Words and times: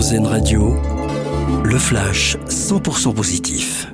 Radio, 0.00 0.74
le 1.62 1.78
flash 1.78 2.38
100% 2.48 3.12
positif 3.12 3.86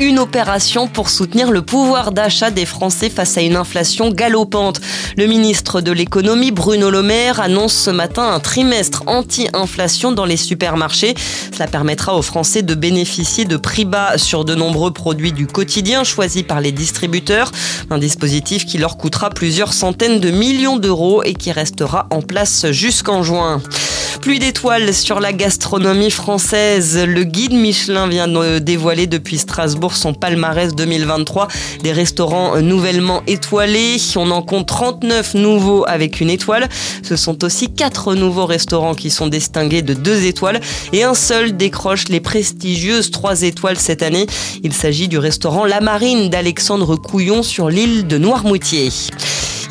une 0.00 0.18
opération 0.18 0.88
pour 0.88 1.10
soutenir 1.10 1.50
le 1.50 1.60
pouvoir 1.60 2.10
d'achat 2.10 2.50
des 2.50 2.64
Français 2.64 3.10
face 3.10 3.36
à 3.36 3.42
une 3.42 3.54
inflation 3.54 4.10
galopante. 4.10 4.80
Le 5.18 5.26
ministre 5.26 5.82
de 5.82 5.92
l'économie, 5.92 6.52
Bruno 6.52 6.90
Le 6.90 7.02
Maire, 7.02 7.38
annonce 7.38 7.74
ce 7.74 7.90
matin 7.90 8.32
un 8.32 8.40
trimestre 8.40 9.02
anti-inflation 9.06 10.10
dans 10.10 10.24
les 10.24 10.38
supermarchés. 10.38 11.14
Cela 11.52 11.66
permettra 11.66 12.16
aux 12.16 12.22
Français 12.22 12.62
de 12.62 12.74
bénéficier 12.74 13.44
de 13.44 13.58
prix 13.58 13.84
bas 13.84 14.16
sur 14.16 14.46
de 14.46 14.54
nombreux 14.54 14.90
produits 14.90 15.32
du 15.32 15.46
quotidien 15.46 16.02
choisis 16.02 16.44
par 16.44 16.62
les 16.62 16.72
distributeurs. 16.72 17.52
Un 17.90 17.98
dispositif 17.98 18.64
qui 18.64 18.78
leur 18.78 18.96
coûtera 18.96 19.28
plusieurs 19.28 19.74
centaines 19.74 20.18
de 20.18 20.30
millions 20.30 20.78
d'euros 20.78 21.22
et 21.22 21.34
qui 21.34 21.52
restera 21.52 22.06
en 22.10 22.22
place 22.22 22.70
jusqu'en 22.70 23.22
juin. 23.22 23.60
Pluie 24.20 24.38
d'étoiles 24.38 24.92
sur 24.92 25.18
la 25.18 25.32
gastronomie 25.32 26.10
française. 26.10 26.98
Le 27.06 27.24
guide 27.24 27.54
Michelin 27.54 28.06
vient 28.06 28.28
de 28.28 28.58
dévoiler 28.58 29.06
depuis 29.06 29.38
Strasbourg 29.38 29.94
son 29.94 30.12
palmarès 30.12 30.74
2023 30.74 31.48
des 31.82 31.92
restaurants 31.92 32.60
nouvellement 32.60 33.22
étoilés. 33.26 33.96
On 34.16 34.30
en 34.30 34.42
compte 34.42 34.68
39 34.68 35.34
nouveaux 35.34 35.86
avec 35.88 36.20
une 36.20 36.28
étoile. 36.28 36.68
Ce 37.02 37.16
sont 37.16 37.42
aussi 37.44 37.72
quatre 37.72 38.14
nouveaux 38.14 38.44
restaurants 38.44 38.94
qui 38.94 39.08
sont 39.08 39.26
distingués 39.26 39.82
de 39.82 39.94
deux 39.94 40.26
étoiles 40.26 40.60
et 40.92 41.02
un 41.02 41.14
seul 41.14 41.56
décroche 41.56 42.08
les 42.08 42.20
prestigieuses 42.20 43.10
trois 43.10 43.40
étoiles 43.40 43.78
cette 43.78 44.02
année. 44.02 44.26
Il 44.62 44.74
s'agit 44.74 45.08
du 45.08 45.16
restaurant 45.16 45.64
La 45.64 45.80
Marine 45.80 46.28
d'Alexandre 46.28 46.96
Couillon 46.96 47.42
sur 47.42 47.70
l'île 47.70 48.06
de 48.06 48.18
Noirmoutier. 48.18 48.90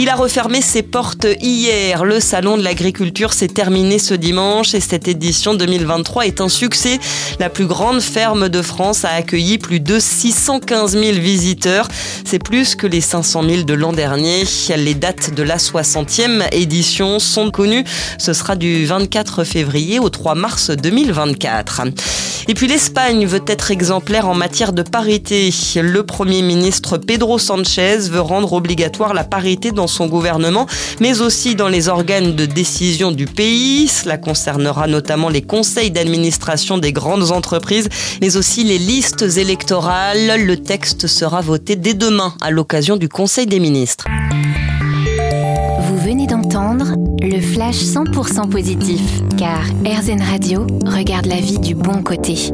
Il 0.02 0.08
a 0.08 0.16
refermé 0.16 0.62
ses 0.62 0.82
portes 0.82 1.28
hier. 1.42 2.06
Le 2.06 2.22
salon 2.22 2.56
de 2.56 2.64
l'agriculture 2.64 3.34
s'est 3.34 3.50
terminé 3.50 4.00
ce 4.00 4.14
dimanche 4.14 4.74
et 4.74 4.80
cette 4.80 5.10
édition 5.10 5.56
2023 5.56 6.26
est 6.26 6.40
un 6.40 6.48
succès. 6.48 7.00
La 7.38 7.50
plus 7.50 7.66
grande 7.66 8.00
ferme 8.00 8.48
de 8.48 8.62
France 8.62 9.04
a 9.04 9.10
accueilli 9.10 9.58
plus 9.58 9.82
de 9.82 10.00
615 10.00 10.94
000 10.94 11.20
visiteurs. 11.20 11.90
C'est 12.24 12.42
plus 12.42 12.76
que 12.76 12.88
les 12.88 13.02
500 13.02 13.44
000 13.44 13.64
de 13.64 13.74
l'an 13.74 13.92
dernier. 13.92 14.46
Les 14.78 14.94
dates 14.94 15.34
de 15.34 15.44
la 15.44 15.58
60e 15.58 16.48
édition 16.54 17.20
sont 17.20 17.52
connues. 17.52 17.84
Ce 18.18 18.32
sera 18.32 18.56
du 18.56 18.86
24 18.86 19.44
février 19.44 20.00
au 20.00 20.10
3 20.10 20.34
mars 20.34 20.70
2024. 20.70 21.82
Et 22.50 22.56
puis 22.56 22.66
l'Espagne 22.66 23.28
veut 23.28 23.44
être 23.46 23.70
exemplaire 23.70 24.28
en 24.28 24.34
matière 24.34 24.74
de 24.74 24.82
parité. 24.82 25.52
Le 25.76 26.02
Premier 26.02 26.42
ministre 26.42 26.98
Pedro 26.98 27.38
Sanchez 27.38 28.10
veut 28.10 28.22
rendre 28.22 28.54
obligatoire 28.54 29.14
la 29.14 29.24
parité 29.24 29.72
dans 29.72 29.86
son 29.86 30.08
gouvernement, 30.08 30.66
mais 31.00 31.22
aussi 31.22 31.54
dans 31.54 31.68
les 31.68 31.90
organes 31.90 32.34
de 32.34 32.48
décision 32.48 33.12
du 33.12 33.28
pays. 33.28 33.88
Cela 33.88 34.18
concernera 34.18 34.88
notamment 34.88 35.30
les 35.30 35.44
conseils 35.44 35.92
d'administration 35.92 36.80
des 36.80 36.92
grandes 36.92 37.30
entreprises, 37.30 37.88
mais 38.20 38.36
aussi 38.36 38.64
les 38.64 38.80
listes 38.80 39.22
électorales. 39.38 40.44
Le 40.44 40.58
texte 40.58 41.06
sera 41.06 41.42
voté 41.42 41.76
dès 41.76 41.94
demain 41.94 42.34
à 42.42 42.50
l'occasion 42.50 42.98
du 42.98 43.10
Conseil 43.10 43.46
des 43.46 43.60
ministres. 43.60 44.06
Le 46.52 47.40
flash 47.42 47.76
100% 47.76 48.50
positif, 48.50 49.22
car 49.38 49.62
RZN 49.86 50.22
Radio 50.22 50.66
regarde 50.84 51.28
la 51.28 51.36
vie 51.36 51.60
du 51.60 51.76
bon 51.76 52.02
côté. 52.02 52.52